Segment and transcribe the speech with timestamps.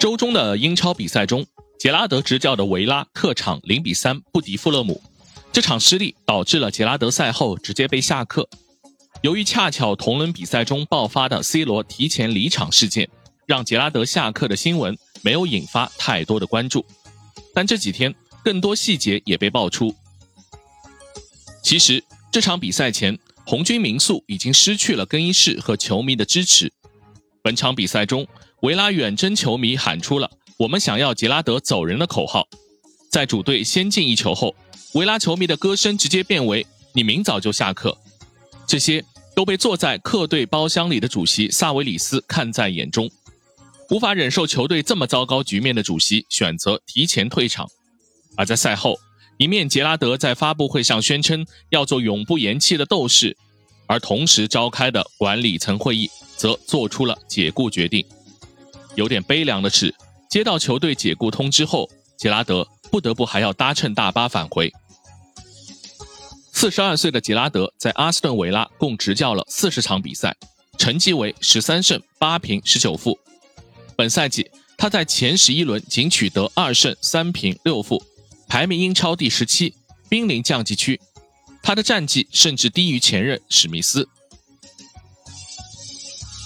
[0.00, 1.44] 周中的英超比赛中，
[1.78, 4.98] 杰拉德执教的维拉客场零比三不敌富勒姆，
[5.52, 8.48] 这场失利导致了杰拉德赛后直接被下课。
[9.20, 13.10] 由于恰巧同轮比赛中爆发的 C 罗提前离场事件，
[13.44, 16.82] 让杰拉德下课的新闻没有引发太多的关注。
[17.54, 19.94] 但这几天，更多细节也被爆出。
[21.62, 26.72] 其实这场比赛前，红军民宿已经失去了更衣室和球迷的支持。
[27.42, 28.26] 本场比赛中，
[28.60, 32.46] 维拉远征球迷喊出了“我们想要杰拉德走人”的口号。
[33.10, 34.54] 在主队先进一球后，
[34.94, 37.96] 维拉球迷的歌声直接变为“你明早就下课”。
[38.68, 43.10] 这些都被坐在客队包厢里的主席萨维里斯看在眼中，
[43.88, 47.66] 无法忍受球队这么糟糕局面的主席选择提前退场。
[48.36, 48.96] 而在赛后，
[49.38, 53.36] 一面杰拉德在发布会上宣称要做永不言弃的斗士，
[53.90, 58.06] 而同时召开的管理层会议则做出了解雇决定。
[58.94, 59.92] 有点悲凉的是，
[60.28, 64.72] 接到球队解雇通知后，杰拉德不得不还要搭乘大巴返回。
[66.52, 70.36] 四十二岁的杰拉德在阿斯顿维拉共执教了四十场比赛，
[70.78, 73.18] 成绩为十三胜八平十九负。
[73.96, 74.48] 本赛季
[74.78, 78.00] 他在前十一轮仅取得二胜三平六负，
[78.46, 79.74] 排名英超第十七，
[80.08, 81.00] 濒临降级区。
[81.62, 84.08] 他的战绩甚至低于前任史密斯。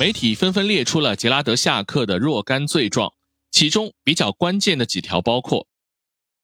[0.00, 3.12] 媒体纷纷列出了杰拉德下课的若干罪状，
[3.50, 5.66] 其中比较关键的几条包括：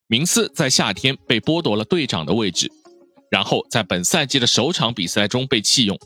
[0.07, 2.71] 明斯在夏天被剥夺了队长的位置。
[3.31, 5.99] 然后在本赛季的首场比赛中被弃用，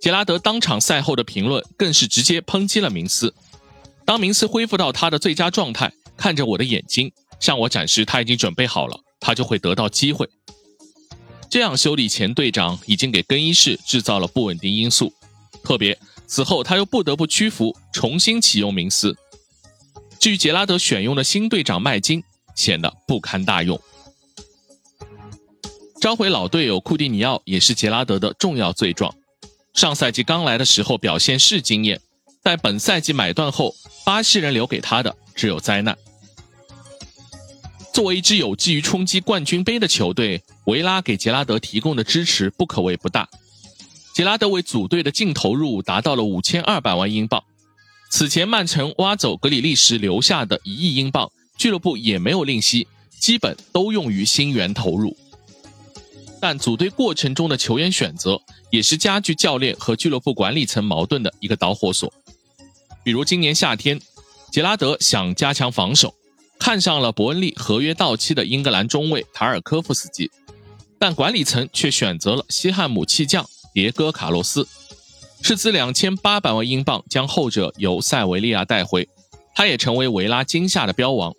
[0.00, 3.34] 杰拉德当场赛后的评论更是直接抨击了明斯。
[4.04, 10.28] 当明斯恢复到他的最佳状态，看着我的眼睛，向我展示他已经准备好了，他就会得到机会。
[11.50, 15.12] 这样修理前队长已经给更衣室制造了不稳定因素，
[15.62, 19.16] 特别此后他又不得不屈服，重新启用明斯。
[20.18, 22.22] 至于杰拉德选用的新队长麦金，
[22.54, 23.80] 显得不堪大用。
[26.00, 29.14] 召回老队友库蒂尼奥也是杰拉德的重要罪状。
[29.74, 32.00] 上赛季刚来的时候表现是惊艳，
[32.42, 35.96] 在本赛季买断后，巴西人留给他的只有灾难。
[37.98, 43.28] 作为一支有志于冲击冠军杯的球队，维拉给杰拉德提供的支持不可谓不大。
[44.14, 47.42] 杰拉德为组队的净投入达到了五千二百万英镑，
[48.08, 52.86] 此前曼城挖走格里利什留下的一亿英镑，俱乐部也没有吝惜，
[53.18, 55.16] 基本都用于新援投入。
[56.40, 62.14] 但组队过程中的球员选择也是加剧教练和俱乐部管理层矛盾的一个导火索。
[63.02, 64.00] 比如今年夏天，
[64.52, 66.14] 杰拉德想加强防守，
[66.58, 70.30] 看上了伯恩利合约到期的英格兰中卫塔尔科夫斯基，
[70.98, 74.66] 但管理层却选择了西汉姆弃将迭戈卡洛斯，
[75.42, 79.08] 斥资两千八百万英镑将后者由塞维利亚带回，
[79.54, 81.32] 他也成为维拉今夏的标王。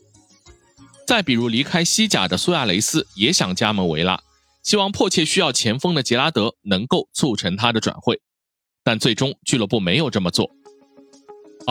[1.06, 4.20] 再比如离开西甲的苏亚雷斯也想加盟维拉。
[4.62, 8.20] 希望迫切需要前锋的杰拉德能够促成他的转会，
[8.84, 10.52] 但最终俱乐部没有这么做。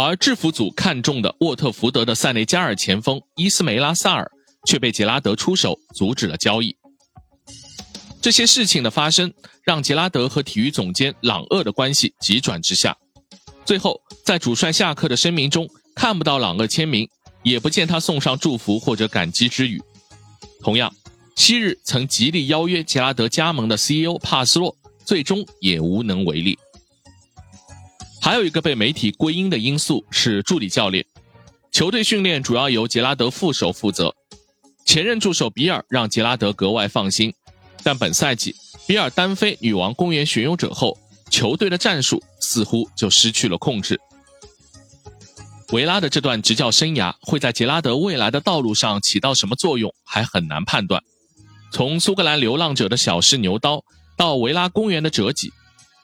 [0.05, 4.31] 而制服组看中的沃特福德的塞内加尔前锋伊斯梅拉萨尔
[4.67, 6.77] 却被杰拉德出手阻止了交易。
[8.21, 9.33] 这些事情的发生，
[9.63, 12.97] 让杰拉德和体育总监朗厄的关系急转直下。
[13.65, 17.09] 最后，在主帅下课的声明中，看不到朗厄签名，
[17.43, 19.81] 也不见他送上祝福或者感激之语。
[20.61, 20.93] 同样。
[21.37, 26.59] 昔日曾极力邀约杰拉德加盟的 CEO 帕斯洛，最终也无能为力。
[28.29, 31.03] 还有一个被媒体归因的因素是助理教练，
[31.73, 34.15] 球队训练主要由杰拉德副手负责。
[34.85, 37.33] 前任助手比尔让杰拉德格外放心，
[37.83, 38.55] 但本赛季
[38.87, 40.99] 比尔单飞女王公园巡游者后，
[41.31, 43.99] 球队的战术似乎就失去了控制。
[45.73, 51.03] 维拉的这段执教生涯会在杰拉德未来的道路上起到什么作用，还很难判断。
[51.73, 53.83] 从苏格兰流浪者的小试牛刀
[54.19, 55.51] 到维拉公园的折戟，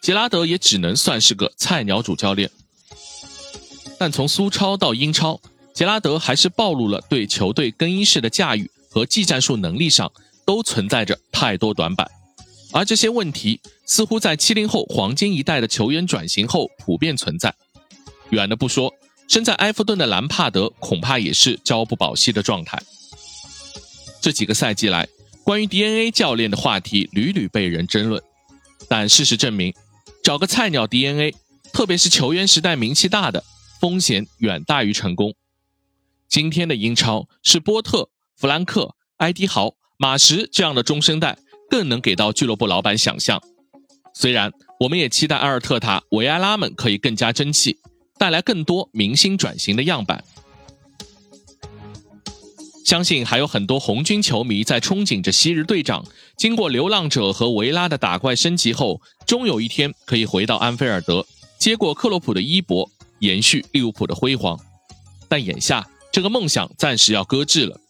[0.05, 2.51] 杰拉德也只能算是个菜鸟主教练。
[3.99, 5.41] 但从苏超到英超，
[5.73, 10.13] 杰拉德还是暴露了对球队更衣室的驾驭和技战术能力上
[10.45, 12.07] 都存在着太多短板，
[12.71, 17.55] 而这些问题似乎在七零后黄金一代的球员转型后普遍存在。
[18.29, 18.93] 远的不说，
[19.27, 22.79] 身在埃弗顿的兰帕德恐怕也是朝不保夕的状态。
[24.21, 25.09] 这几个赛季来。
[25.45, 28.23] 关于 DNA 教练的话题屡屡被人争论，
[28.89, 29.75] 但事实证明，
[30.25, 31.37] 找个菜鸟 DNA，
[31.71, 33.45] 特别是球员时代名气大的，
[33.79, 35.35] 风险远大于成功。
[36.29, 41.37] 今天的英超是波特、弗兰克、埃迪豪、马什这样的中生代
[41.69, 43.39] 更能给到俱乐部老板想象。
[44.15, 44.51] 虽然
[44.81, 47.77] 我们也期待阿尔特塔、维埃拉们可以更加争气，
[48.19, 50.25] 带来更多明星转型的样板。
[52.85, 56.05] 相信还有很多红军球迷在憧憬着昔日队长
[56.37, 61.27] 经过流浪者和维拉的打怪升级后，终有一天可以回到安菲尔德，
[61.59, 62.89] 接过克洛普的衣钵，
[63.21, 64.61] 延续利物浦的辉煌。
[65.29, 67.81] 但眼下这个梦想暂时要搁置了。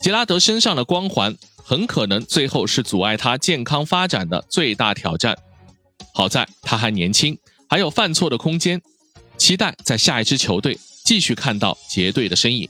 [0.00, 5.36] 杰拉德身上的光环很可能最后是阻碍他健康发展的最大挑战。
[6.14, 7.38] 好在他还年轻，
[7.68, 8.80] 还有犯错的空间，
[9.36, 12.66] 期待在下一支球队继续看到杰队的身影。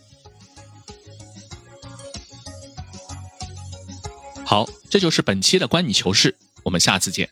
[4.45, 7.31] 好，这就是本期的关你球事，我们下次见。